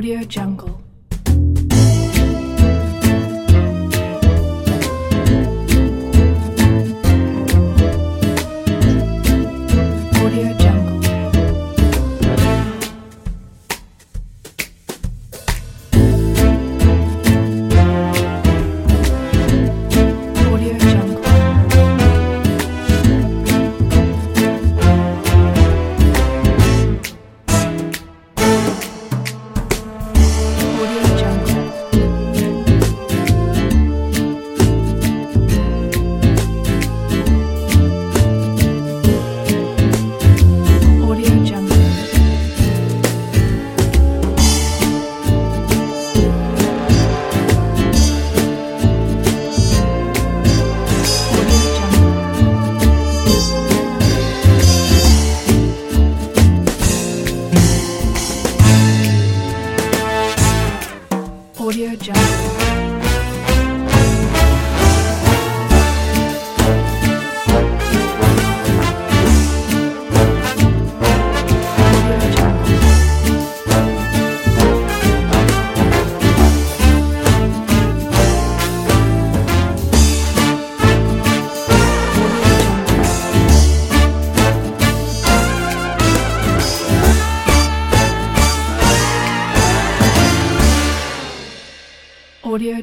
Audio 0.00 0.24
Jungle. 0.24 0.79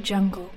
jungle. 0.08 0.57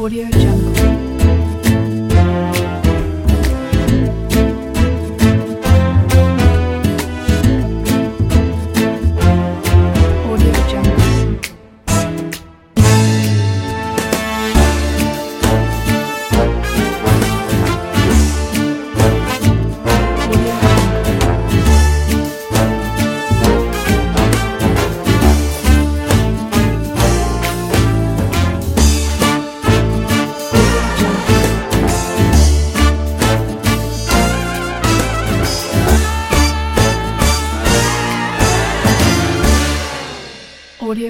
Audio 0.00 0.26
Jungle. 0.30 1.59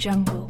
jungle. 0.00 0.49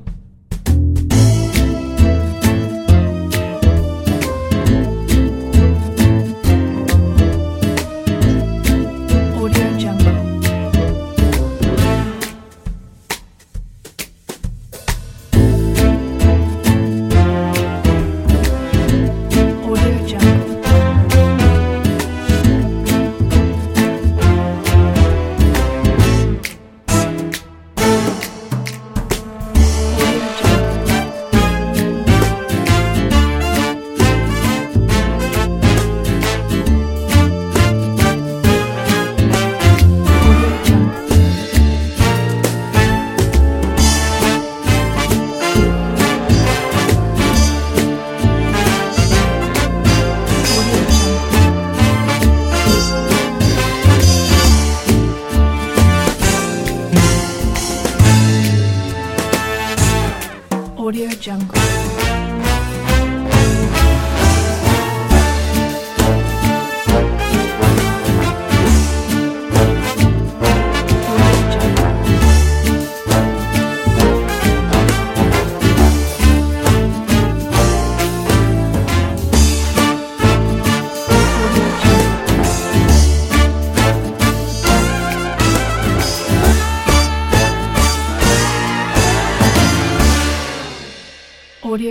Audio 61.20 61.36
Jungle. 61.36 61.99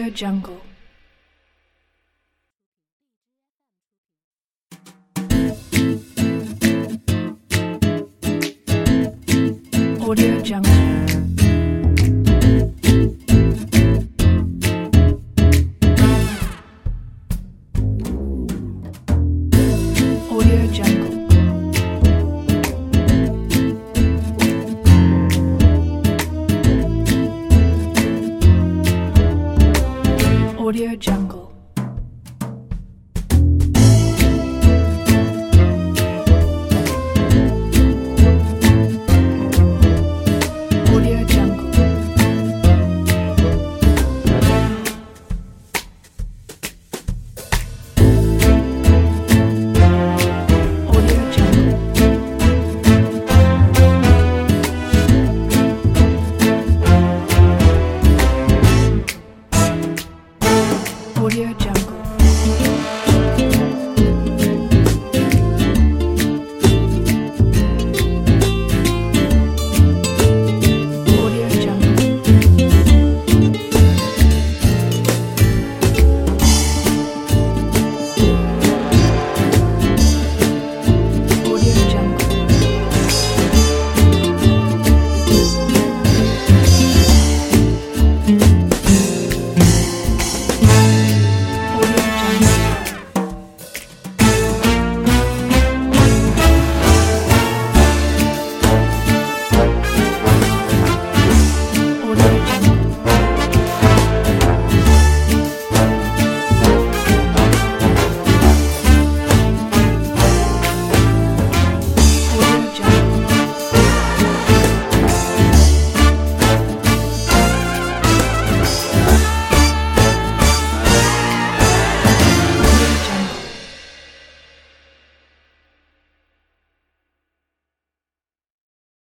Jungle. 0.09 0.68